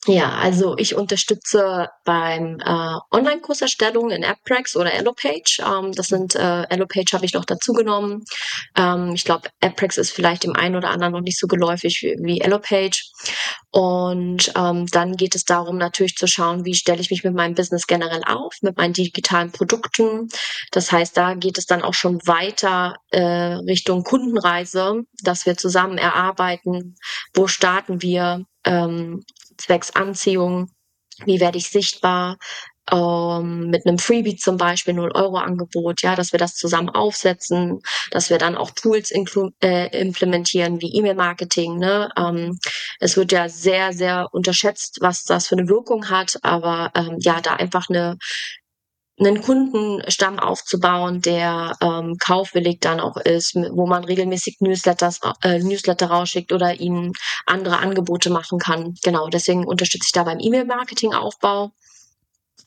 [0.08, 5.60] Ja, also ich unterstütze beim äh, Online-Kurserstellung in AppPrex oder EloPage.
[5.60, 8.24] Ähm, das sind äh, EloPage habe ich noch dazu genommen.
[8.78, 12.16] Ähm, ich glaube, AppPrex ist vielleicht dem einen oder anderen noch nicht so geläufig wie,
[12.22, 13.12] wie EloPage.
[13.72, 17.54] Und ähm, dann geht es darum, natürlich zu schauen, wie stelle ich mich mit meinem
[17.54, 20.30] Business generell auf, mit meinen digitalen Produkten.
[20.72, 25.98] Das heißt, da geht es dann auch schon weiter äh, Richtung Kundenreise, dass wir zusammen
[25.98, 26.96] erarbeiten,
[27.34, 29.24] wo starten wir, ähm,
[29.60, 30.72] zwecks Anziehung,
[31.26, 32.38] wie werde ich sichtbar,
[32.92, 37.82] ähm, mit einem Freebie zum Beispiel 0 Euro Angebot, ja, dass wir das zusammen aufsetzen,
[38.12, 41.78] dass wir dann auch Tools äh, implementieren wie E-Mail-Marketing.
[41.78, 42.10] Ne?
[42.18, 42.58] Ähm,
[43.00, 47.42] es wird ja sehr, sehr unterschätzt, was das für eine Wirkung hat, aber ähm, ja,
[47.42, 48.18] da einfach eine
[49.20, 56.08] einen Kundenstamm aufzubauen, der ähm, kaufwillig dann auch ist, wo man regelmäßig Newsletters, äh, Newsletter
[56.08, 57.14] rausschickt oder ihnen
[57.46, 58.96] andere Angebote machen kann.
[59.04, 61.72] Genau, deswegen unterstütze ich da beim E-Mail-Marketing-Aufbau.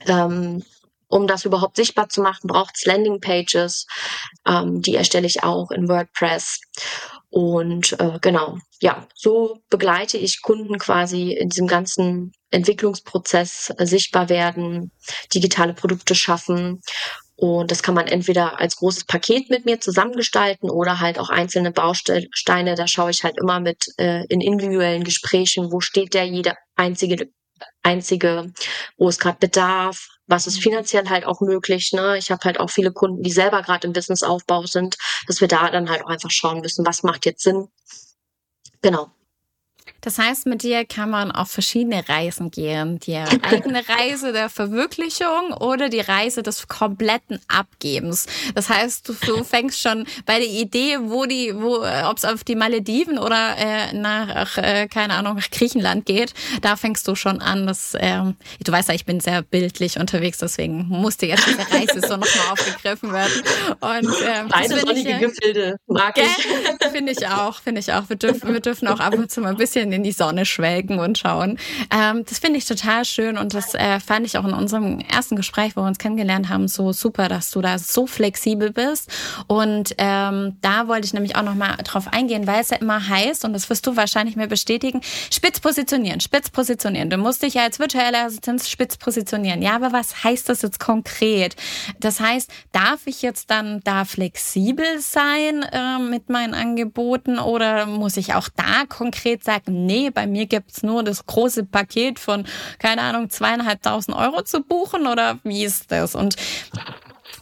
[0.07, 0.63] Ähm,
[1.13, 3.87] um das überhaupt sichtbar zu machen, braucht es Landingpages.
[4.49, 6.59] Ähm, die erstelle ich auch in WordPress.
[7.29, 14.31] Und äh, genau, ja, so begleite ich Kunden quasi in diesem ganzen Entwicklungsprozess äh, sichtbar
[14.31, 14.91] werden,
[15.35, 16.81] digitale Produkte schaffen.
[17.37, 21.73] Und das kann man entweder als großes Paket mit mir zusammengestalten oder halt auch einzelne
[21.73, 22.75] Bausteine.
[22.75, 27.29] Da schaue ich halt immer mit äh, in individuellen Gesprächen, wo steht der jede einzige
[27.83, 28.53] einzige,
[28.97, 30.63] wo es gerade bedarf, was ist mhm.
[30.63, 31.93] finanziell halt auch möglich.
[31.93, 32.17] Ne?
[32.17, 35.71] Ich habe halt auch viele Kunden, die selber gerade im Businessaufbau sind, dass wir da
[35.71, 37.69] dann halt auch einfach schauen müssen, was macht jetzt Sinn.
[38.81, 39.11] Genau.
[40.03, 42.99] Das heißt, mit dir kann man auf verschiedene Reisen gehen.
[42.99, 48.27] Die eigene Reise der Verwirklichung oder die Reise des kompletten Abgebens.
[48.55, 52.25] Das heißt, du, du fängst schon bei der Idee, wo die, wo, äh, ob es
[52.25, 57.15] auf die Malediven oder äh, nach, äh, keine Ahnung, nach Griechenland geht, da fängst du
[57.15, 57.67] schon an.
[57.67, 58.23] Dass, äh,
[58.65, 62.53] du weißt ja, ich bin sehr bildlich unterwegs, deswegen musste jetzt diese Reise so nochmal
[62.53, 63.43] aufgegriffen werden.
[63.81, 66.93] Und ähm, Beide sonnige Gefilde mag ich.
[66.93, 68.09] Finde ich auch, finde ich auch.
[68.09, 70.99] Wir dürfen, wir dürfen auch ab und zu mal ein bisschen in die Sonne schwelgen
[70.99, 71.59] und schauen.
[71.91, 75.37] Ähm, das finde ich total schön und das äh, fand ich auch in unserem ersten
[75.37, 79.11] Gespräch, wo wir uns kennengelernt haben, so super, dass du da so flexibel bist.
[79.47, 83.45] Und ähm, da wollte ich nämlich auch nochmal drauf eingehen, weil es ja immer heißt,
[83.45, 85.01] und das wirst du wahrscheinlich mir bestätigen,
[85.31, 87.11] spitz positionieren, spitz positionieren.
[87.11, 89.63] Du musst dich ja als virtuelle Assistenz spitz positionieren.
[89.63, 91.57] Ja, aber was heißt das jetzt konkret?
[92.01, 98.17] Das heißt, darf ich jetzt dann da flexibel sein äh, mit meinen Angeboten oder muss
[98.17, 102.47] ich auch da konkret sagen, nee, bei mir gibt's nur das große Paket von,
[102.79, 106.15] keine Ahnung, zweieinhalbtausend Euro zu buchen oder wie ist das?
[106.15, 106.37] Und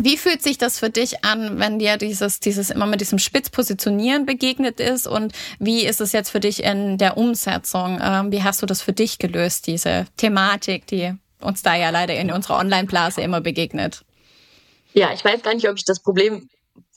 [0.02, 4.24] wie fühlt sich das für dich an, wenn dir dieses, dieses immer mit diesem Spitzpositionieren
[4.24, 5.06] begegnet ist?
[5.06, 8.00] Und wie ist es jetzt für dich in der Umsetzung?
[8.02, 12.14] Ähm, wie hast du das für dich gelöst, diese Thematik, die uns da ja leider
[12.14, 14.04] in unserer Online-Blase immer begegnet?
[14.94, 16.48] Ja, ich weiß gar nicht, ob ich das Problem,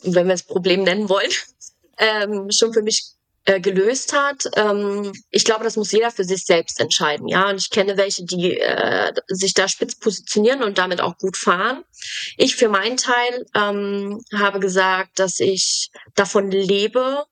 [0.04, 1.32] wenn wir es Problem nennen wollen,
[1.98, 3.13] ähm, schon für mich
[3.46, 4.46] äh, gelöst hat.
[4.56, 7.28] Ähm, ich glaube, das muss jeder für sich selbst entscheiden.
[7.28, 11.38] Ja, und ich kenne welche, die äh, sich da spitz positionieren und damit auch gut
[11.38, 11.84] fahren.
[12.38, 17.26] Ich für meinen Teil ähm, habe gesagt, dass ich davon lebe,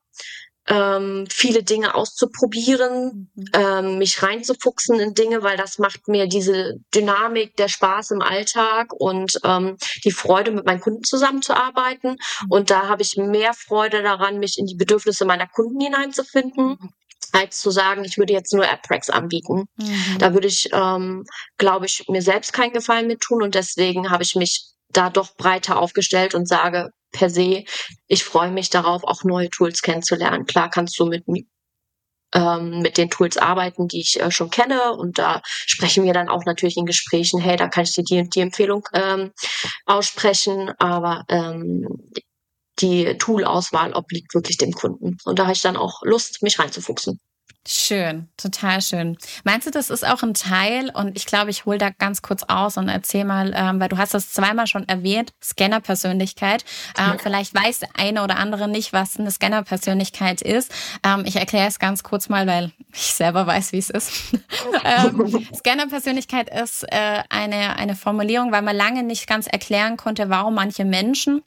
[0.72, 3.46] ähm, viele Dinge auszuprobieren, mhm.
[3.54, 8.94] ähm, mich reinzufuchsen in Dinge, weil das macht mir diese Dynamik, der Spaß im Alltag
[8.94, 12.12] und ähm, die Freude, mit meinen Kunden zusammenzuarbeiten.
[12.12, 12.48] Mhm.
[12.50, 16.78] Und da habe ich mehr Freude daran, mich in die Bedürfnisse meiner Kunden hineinzufinden.
[16.80, 16.90] Mhm
[17.34, 19.64] als zu sagen, ich würde jetzt nur AppRex anbieten.
[19.78, 20.18] Mhm.
[20.20, 21.24] Da würde ich, ähm,
[21.58, 25.34] glaube ich, mir selbst keinen Gefallen mit tun und deswegen habe ich mich da doch
[25.38, 27.66] breiter aufgestellt und sage, per se.
[28.08, 30.46] Ich freue mich darauf, auch neue Tools kennenzulernen.
[30.46, 31.26] Klar kannst du mit
[32.34, 34.94] ähm, mit den Tools arbeiten, die ich äh, schon kenne.
[34.94, 38.20] Und da sprechen wir dann auch natürlich in Gesprächen, hey, da kann ich dir die
[38.20, 39.32] und die Empfehlung ähm,
[39.86, 41.88] aussprechen, aber ähm,
[42.80, 45.18] die Tool-Auswahl obliegt wirklich dem Kunden.
[45.26, 47.20] Und da habe ich dann auch Lust, mich reinzufuchsen.
[47.68, 49.18] Schön, total schön.
[49.44, 50.90] Meinst du, das ist auch ein Teil?
[50.96, 54.00] Und ich glaube, ich hole da ganz kurz aus und erzähl mal, ähm, weil du
[54.00, 56.66] hast das zweimal schon erwähnt, Scanner-Persönlichkeit.
[56.98, 60.74] Ähm, vielleicht weiß der eine oder andere nicht, was eine Scanner-Persönlichkeit ist.
[61.04, 64.12] Ähm, ich erkläre es ganz kurz mal, weil ich selber weiß, wie es ist.
[64.84, 70.56] ähm, Scanner-Persönlichkeit ist äh, eine, eine Formulierung, weil man lange nicht ganz erklären konnte, warum
[70.56, 71.44] manche Menschen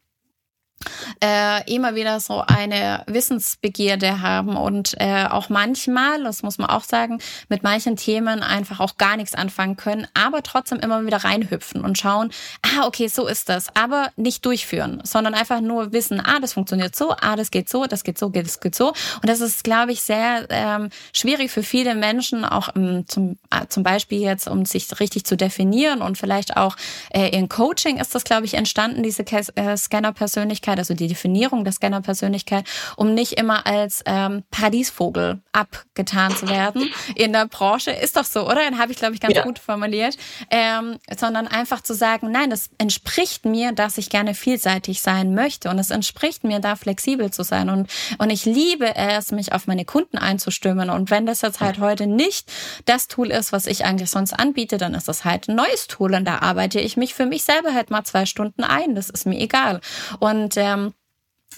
[1.22, 6.84] äh, immer wieder so eine Wissensbegierde haben und äh, auch manchmal, das muss man auch
[6.84, 11.82] sagen, mit manchen Themen einfach auch gar nichts anfangen können, aber trotzdem immer wieder reinhüpfen
[11.82, 12.30] und schauen,
[12.62, 16.94] ah, okay, so ist das, aber nicht durchführen, sondern einfach nur wissen, ah, das funktioniert
[16.94, 18.88] so, ah, das geht so, das geht so, das geht so.
[18.88, 23.66] Und das ist, glaube ich, sehr ähm, schwierig für viele Menschen, auch ähm, zum, äh,
[23.68, 26.76] zum Beispiel jetzt, um sich richtig zu definieren und vielleicht auch
[27.10, 31.72] äh, in Coaching ist das, glaube ich, entstanden, diese äh, Scanner-Persönlichkeit, also die Definierung der
[31.72, 32.64] Scanner-Persönlichkeit,
[32.96, 37.90] um nicht immer als ähm, Paradiesvogel abgetan zu werden in der Branche.
[37.90, 38.56] Ist doch so, oder?
[38.56, 39.42] Dann habe ich, glaube ich, ganz ja.
[39.42, 40.16] gut formuliert.
[40.50, 45.70] Ähm, sondern einfach zu sagen, nein, das entspricht mir, dass ich gerne vielseitig sein möchte
[45.70, 47.70] und es entspricht mir, da flexibel zu sein.
[47.70, 50.90] Und, und ich liebe es, mich auf meine Kunden einzustimmen.
[50.90, 52.50] Und wenn das jetzt halt heute nicht
[52.84, 56.14] das Tool ist, was ich eigentlich sonst anbiete, dann ist das halt ein neues Tool
[56.14, 58.94] und da arbeite ich mich für mich selber halt mal zwei Stunden ein.
[58.94, 59.80] Das ist mir egal.
[60.20, 60.92] Und ähm,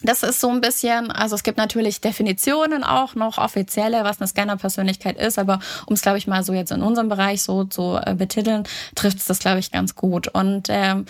[0.02, 4.28] das ist so ein bisschen, also es gibt natürlich Definitionen auch noch offizielle, was eine
[4.28, 7.98] Scanner-Persönlichkeit ist, aber um es, glaube ich, mal so jetzt in unserem Bereich so zu
[8.04, 10.28] äh, betiteln, trifft es das, glaube ich, ganz gut.
[10.28, 11.06] Und ähm,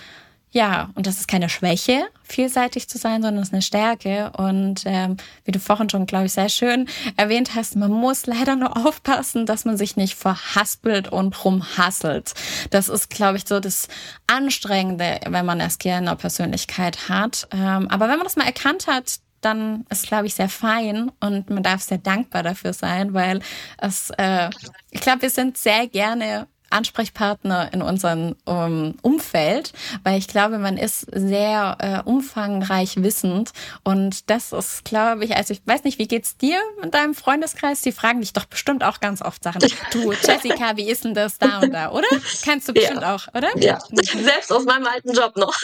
[0.57, 4.33] ja, und das ist keine Schwäche, vielseitig zu sein, sondern es ist eine Stärke.
[4.39, 6.89] Und ähm, wie du vorhin schon, glaube ich, sehr schön
[7.19, 12.33] erwähnt hast, man muss leider nur aufpassen, dass man sich nicht verhaspelt und rumhasselt.
[12.71, 13.89] Das ist, glaube ich, so das
[14.27, 17.49] Anstrengende, wenn man erst gerne Persönlichkeit hat.
[17.53, 21.51] Ähm, aber wenn man das mal erkannt hat, dann ist, glaube ich, sehr fein und
[21.51, 23.41] man darf sehr dankbar dafür sein, weil
[23.77, 24.49] es, äh,
[24.91, 30.77] ich glaube, wir sind sehr gerne Ansprechpartner in unserem um, Umfeld, weil ich glaube, man
[30.77, 33.53] ist sehr äh, umfangreich wissend
[33.85, 37.83] und das ist, glaube ich, also ich weiß nicht, wie geht's dir mit deinem Freundeskreis?
[37.83, 39.63] Die fragen dich doch bestimmt auch ganz oft Sachen.
[39.93, 42.09] Du, Jessica, wie ist denn das da und da, oder?
[42.45, 43.15] Kannst du bestimmt ja.
[43.15, 43.57] auch, oder?
[43.59, 45.55] Ja, selbst aus meinem alten Job noch.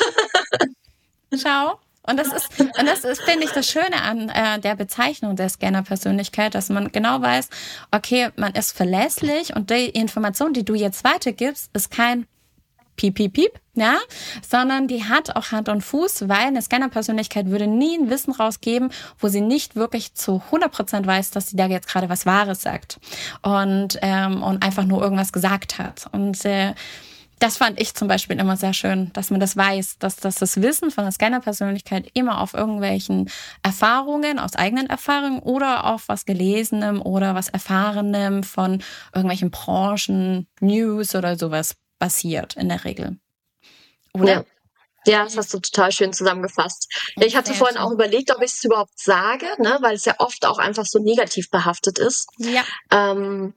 [1.43, 1.79] Schau.
[2.05, 5.49] Und das ist, und das ist, finde ich, das Schöne an äh, der Bezeichnung der
[5.49, 7.49] Scanner-Persönlichkeit, dass man genau weiß,
[7.93, 12.27] okay, man ist verlässlich und die Information, die du jetzt weitergibst, ist kein
[12.97, 13.99] Piep, Piep, Piep, ja,
[14.47, 18.91] sondern die hat auch Hand und Fuß, weil eine Scanner-Persönlichkeit würde nie ein Wissen rausgeben,
[19.19, 23.01] wo sie nicht wirklich zu 100% weiß, dass sie da jetzt gerade was Wahres sagt
[23.43, 26.07] und, ähm, und einfach nur irgendwas gesagt hat.
[26.13, 26.75] Und äh,
[27.43, 30.63] das fand ich zum Beispiel immer sehr schön, dass man das weiß, dass, dass das
[30.63, 33.29] Wissen von der Scanner-Persönlichkeit immer auf irgendwelchen
[33.65, 38.81] Erfahrungen, aus eigenen Erfahrungen oder auf was Gelesenem oder was Erfahrenem von
[39.13, 43.19] irgendwelchen Branchen, News oder sowas basiert in der Regel.
[44.15, 44.33] Oder?
[44.33, 44.45] Ja.
[45.05, 46.87] Ja, das hast du total schön zusammengefasst.
[47.17, 47.85] Ja, ich hatte vorhin schön.
[47.85, 51.01] auch überlegt, ob ich es überhaupt sage, ne, weil es ja oft auch einfach so
[51.01, 52.29] negativ behaftet ist.
[52.37, 52.63] Ja.
[52.93, 53.53] Ähm,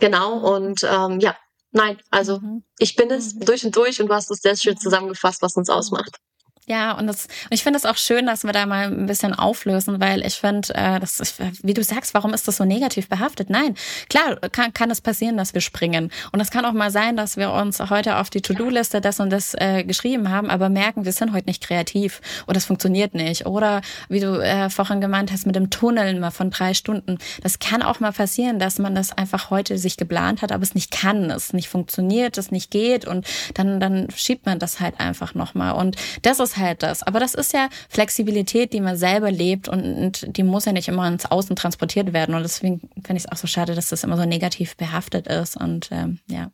[0.00, 1.36] genau, und ähm, ja,
[1.74, 2.62] Nein, also mhm.
[2.78, 3.40] ich bin es mhm.
[3.40, 6.18] durch und durch und du hast es sehr schön zusammengefasst, was uns ausmacht.
[6.66, 9.34] Ja, und, das, und ich finde es auch schön, dass wir da mal ein bisschen
[9.34, 13.10] auflösen, weil ich finde, äh, das ist, wie du sagst, warum ist das so negativ
[13.10, 13.50] behaftet?
[13.50, 13.74] Nein,
[14.08, 16.10] klar kann, kann es passieren, dass wir springen.
[16.32, 19.28] Und es kann auch mal sein, dass wir uns heute auf die To-Do-Liste das und
[19.28, 23.44] das äh, geschrieben haben, aber merken, wir sind heute nicht kreativ oder es funktioniert nicht.
[23.44, 27.18] Oder wie du äh, vorhin gemeint hast, mit dem Tunneln mal von drei Stunden.
[27.42, 30.74] Das kann auch mal passieren, dass man das einfach heute sich geplant hat, aber es
[30.74, 34.98] nicht kann, es nicht funktioniert, es nicht geht und dann, dann schiebt man das halt
[34.98, 35.74] einfach nochmal.
[35.74, 37.02] Und das ist halt das.
[37.02, 40.88] Aber das ist ja Flexibilität, die man selber lebt und, und die muss ja nicht
[40.88, 42.34] immer ins Außen transportiert werden.
[42.34, 45.56] Und deswegen finde ich es auch so schade, dass das immer so negativ behaftet ist.
[45.56, 46.50] Und ähm, ja.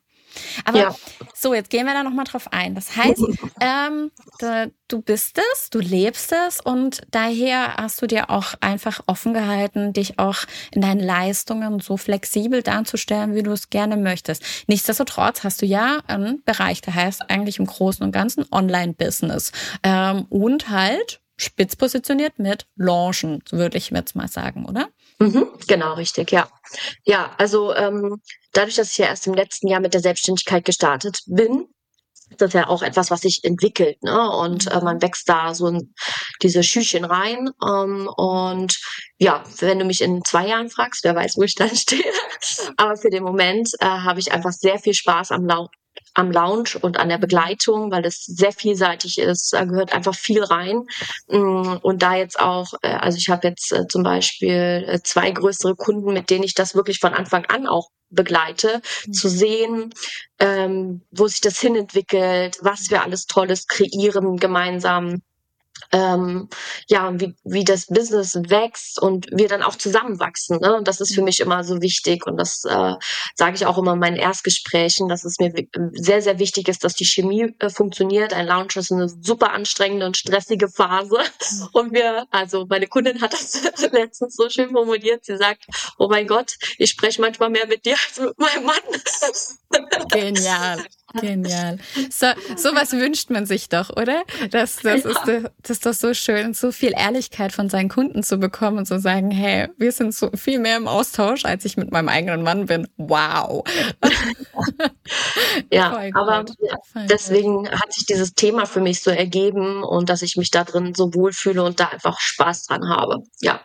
[0.64, 0.94] Aber ja.
[1.34, 2.74] so, jetzt gehen wir da nochmal drauf ein.
[2.74, 3.22] Das heißt,
[3.60, 4.10] ähm,
[4.88, 9.92] du bist es, du lebst es und daher hast du dir auch einfach offen gehalten,
[9.92, 10.38] dich auch
[10.72, 14.42] in deinen Leistungen so flexibel darzustellen, wie du es gerne möchtest.
[14.66, 20.26] Nichtsdestotrotz hast du ja einen Bereich, der heißt eigentlich im Großen und Ganzen Online-Business ähm,
[20.28, 24.88] und halt spitz positioniert mit Launchen, würde ich jetzt mal sagen, oder?
[25.20, 26.48] Mhm, genau, richtig, ja.
[27.04, 28.20] Ja, also ähm,
[28.52, 31.66] dadurch, dass ich ja erst im letzten Jahr mit der Selbstständigkeit gestartet bin,
[32.30, 34.30] ist das ja auch etwas, was sich entwickelt, ne?
[34.30, 35.94] Und äh, man wächst da so in
[36.42, 37.50] diese Schüchen rein.
[37.66, 38.78] Ähm, und
[39.18, 42.04] ja, wenn du mich in zwei Jahren fragst, wer weiß, wo ich dann stehe.
[42.76, 45.68] Aber für den Moment äh, habe ich einfach sehr viel Spaß am Lau
[46.20, 49.52] am Lounge und an der Begleitung, weil es sehr vielseitig ist.
[49.52, 50.86] Da gehört einfach viel rein.
[51.28, 55.30] Mm, und da jetzt auch, äh, also ich habe jetzt äh, zum Beispiel äh, zwei
[55.30, 59.12] größere Kunden, mit denen ich das wirklich von Anfang an auch begleite, mhm.
[59.12, 59.94] zu sehen,
[60.38, 65.22] ähm, wo sich das hinentwickelt, was wir alles Tolles kreieren gemeinsam
[65.92, 66.48] ähm,
[66.88, 70.58] ja, wie, wie das Business wächst und wir dann auch zusammenwachsen.
[70.60, 70.76] Ne?
[70.76, 71.26] Und das ist für mhm.
[71.26, 72.94] mich immer so wichtig und das äh,
[73.34, 75.52] sage ich auch immer in meinen Erstgesprächen, dass es mir
[75.92, 78.32] sehr, sehr wichtig ist, dass die Chemie äh, funktioniert.
[78.32, 81.68] Ein Lounge ist eine super anstrengende und stressige Phase mhm.
[81.72, 83.60] und wir, also meine Kundin hat das
[83.92, 85.66] letztens so schön formuliert, sie sagt,
[85.98, 90.08] oh mein Gott, ich spreche manchmal mehr mit dir als mit meinem Mann.
[90.10, 90.84] Genial.
[91.14, 91.78] Genial.
[92.10, 94.22] So, sowas wünscht man sich doch, oder?
[94.50, 98.38] Das, das, ist, das ist doch so schön, so viel Ehrlichkeit von seinen Kunden zu
[98.38, 101.90] bekommen und zu sagen, hey, wir sind so viel mehr im Austausch, als ich mit
[101.90, 102.86] meinem eigenen Mann bin.
[102.96, 103.64] Wow.
[105.72, 106.44] ja, aber
[107.08, 110.94] deswegen hat sich dieses Thema für mich so ergeben und dass ich mich da drin
[110.94, 113.22] so wohlfühle und da einfach Spaß dran habe.
[113.40, 113.60] Ja.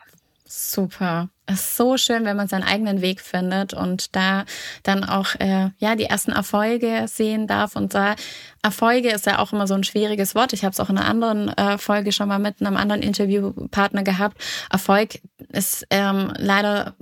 [0.58, 1.28] Super.
[1.48, 4.46] Es ist so schön, wenn man seinen eigenen Weg findet und da
[4.84, 7.76] dann auch äh, ja die ersten Erfolge sehen darf.
[7.76, 8.16] Und da
[8.64, 10.54] Erfolge ist ja auch immer so ein schwieriges Wort.
[10.54, 14.04] Ich habe es auch in einer anderen äh, Folge schon mal mit einem anderen Interviewpartner
[14.04, 14.42] gehabt.
[14.72, 16.96] Erfolg ist ähm, leider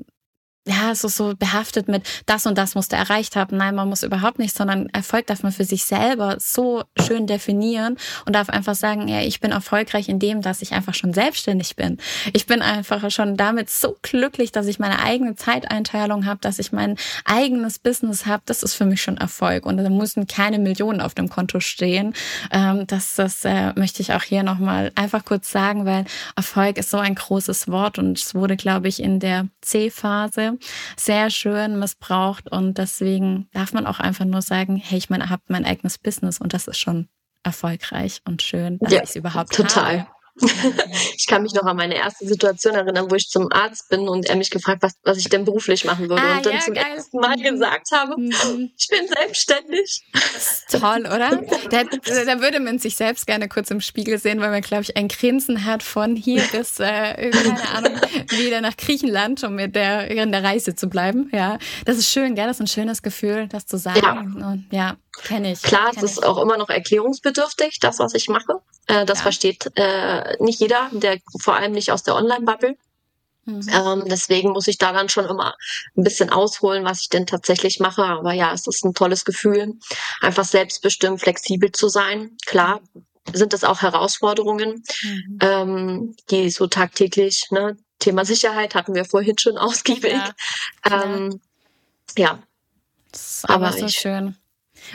[0.66, 3.58] ja, es ist so behaftet mit das und das musste erreicht haben.
[3.58, 7.98] Nein, man muss überhaupt nicht, sondern Erfolg darf man für sich selber so schön definieren
[8.26, 11.76] und darf einfach sagen, ja, ich bin erfolgreich in dem, dass ich einfach schon selbstständig
[11.76, 11.98] bin.
[12.32, 16.72] Ich bin einfach schon damit so glücklich, dass ich meine eigene Zeiteinteilung habe, dass ich
[16.72, 16.96] mein
[17.26, 18.44] eigenes Business habe.
[18.46, 22.14] Das ist für mich schon Erfolg und da müssen keine Millionen auf dem Konto stehen.
[22.52, 26.06] Ähm, das das äh, möchte ich auch hier nochmal einfach kurz sagen, weil
[26.38, 30.53] Erfolg ist so ein großes Wort und es wurde, glaube ich, in der C-Phase
[30.98, 35.44] sehr schön missbraucht und deswegen darf man auch einfach nur sagen, hey, ich meine, habe
[35.48, 37.08] mein eigenes Business und das ist schon
[37.44, 40.02] erfolgreich und schön, dass ja, ich es überhaupt total.
[40.02, 40.13] habe.
[41.16, 44.26] ich kann mich noch an meine erste Situation erinnern, wo ich zum Arzt bin und
[44.26, 46.24] er mich gefragt, was, was ich denn beruflich machen würde.
[46.24, 46.86] Ah, und dann ja, zum geil.
[46.96, 47.44] ersten Mal mhm.
[47.44, 48.72] gesagt habe, mhm.
[48.76, 50.04] ich bin selbstständig.
[50.70, 51.42] Toll, oder?
[51.70, 54.98] Da, da, würde man sich selbst gerne kurz im Spiegel sehen, weil man, glaube ich,
[54.98, 60.10] ein Grinsen hat von hier bis, äh, keine Ahnung, wieder nach Griechenland, um mit der,
[60.12, 61.30] in der Reise zu bleiben.
[61.34, 62.46] Ja, das ist schön, gell?
[62.46, 64.38] Das ist ein schönes Gefühl, das zu sagen.
[64.40, 65.62] Ja, und, ja kenne ich.
[65.62, 66.24] Klar, kenn es ist ich.
[66.24, 68.62] auch immer noch erklärungsbedürftig, das, was ich mache.
[68.88, 69.24] Äh, das ja.
[69.24, 72.76] versteht äh, nicht jeder, der vor allem nicht aus der Online-Bubble.
[73.46, 73.70] Mhm.
[73.70, 75.56] Ähm, deswegen muss ich da dann schon immer
[75.98, 78.04] ein bisschen ausholen, was ich denn tatsächlich mache.
[78.04, 79.74] Aber ja, es ist ein tolles Gefühl,
[80.22, 82.38] einfach selbstbestimmt, flexibel zu sein.
[82.46, 82.82] Klar
[83.32, 85.38] sind das auch Herausforderungen, mhm.
[85.42, 90.14] ähm, die so tagtäglich, ne, Thema Sicherheit hatten wir vorhin schon ausgiebig.
[90.14, 90.34] Ja,
[91.04, 91.40] ähm,
[92.18, 92.44] ja.
[93.44, 94.36] aber, aber so ich, schön.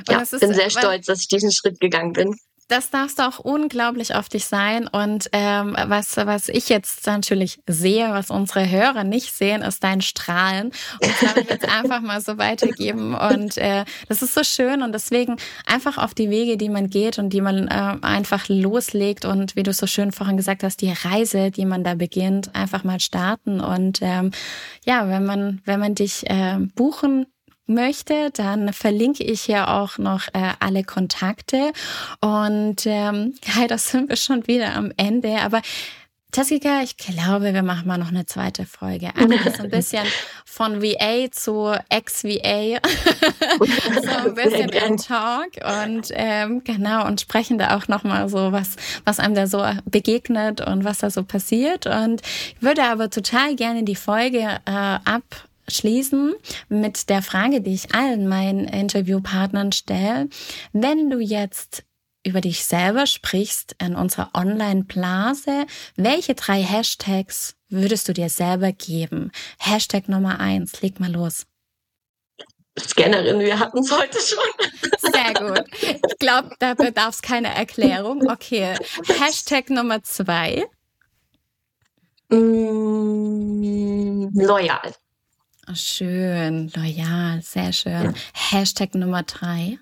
[0.07, 2.37] Und ja, ist, bin sehr stolz, dass ich diesen Schritt gegangen bin.
[2.69, 4.87] Das darfst du auch unglaublich auf dich sein.
[4.89, 10.03] Und ähm, was, was ich jetzt natürlich sehe, was unsere Hörer nicht sehen, ist dein
[10.03, 10.67] Strahlen.
[10.67, 13.15] Und das habe ich jetzt einfach mal so weitergeben.
[13.15, 14.83] Und äh, das ist so schön.
[14.83, 19.25] Und deswegen einfach auf die Wege, die man geht und die man äh, einfach loslegt.
[19.25, 22.85] Und wie du so schön vorhin gesagt hast, die Reise, die man da beginnt, einfach
[22.85, 23.61] mal starten.
[23.61, 24.33] Und ähm,
[24.85, 27.25] ja, wenn man, wenn man dich äh, buchen
[27.69, 31.73] möchte, dann verlinke ich hier auch noch äh, alle Kontakte.
[32.21, 35.41] Und ähm, ja, das sind wir schon wieder am Ende.
[35.41, 35.63] Aber
[36.35, 39.09] Jessica, ich glaube, wir machen mal noch eine zweite Folge.
[39.17, 40.07] Einfach so ein bisschen
[40.45, 42.81] von VA zu Ex-VA.
[44.03, 48.77] so ein bisschen ein Talk und ähm, genau und sprechen da auch nochmal so, was,
[49.05, 51.87] was einem da so begegnet und was da so passiert.
[51.87, 56.35] Und ich würde aber total gerne die Folge äh, ab schließen
[56.69, 60.29] mit der Frage, die ich allen meinen Interviewpartnern stelle.
[60.73, 61.85] Wenn du jetzt
[62.25, 69.31] über dich selber sprichst in unserer Online-Blase, welche drei Hashtags würdest du dir selber geben?
[69.59, 71.47] Hashtag Nummer eins, leg mal los.
[72.79, 74.39] Scannerin, wir hatten es heute schon.
[74.99, 75.65] Sehr gut.
[75.81, 78.31] Ich glaube, da bedarf es keine Erklärung.
[78.31, 78.77] Okay.
[79.19, 80.65] Hashtag Nummer zwei.
[82.31, 84.95] Mm, loyal.
[85.75, 87.93] Schön, loyal, sehr schön.
[87.93, 88.15] Ja.
[88.33, 89.79] Hashtag Nummer drei.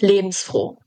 [0.00, 0.78] Lebensfroh.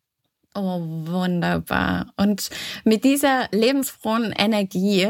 [0.60, 2.08] Oh, wunderbar.
[2.18, 2.50] Und
[2.84, 5.08] mit dieser lebensfrohen Energie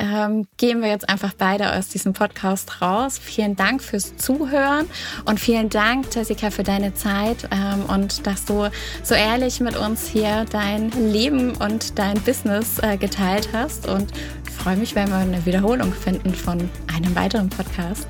[0.00, 3.16] ähm, gehen wir jetzt einfach beide aus diesem Podcast raus.
[3.16, 4.90] Vielen Dank fürs Zuhören
[5.24, 8.70] und vielen Dank, Jessica, für deine Zeit ähm, und dass du
[9.04, 13.86] so ehrlich mit uns hier dein Leben und dein Business äh, geteilt hast.
[13.86, 14.12] Und
[14.58, 18.06] freue mich, wenn wir eine Wiederholung finden von einem weiteren Podcast.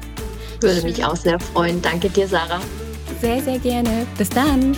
[0.61, 1.81] Würde mich auch sehr freuen.
[1.83, 2.61] Danke dir, Sarah.
[3.21, 4.07] Sehr, sehr gerne.
[4.17, 4.77] Bis dann.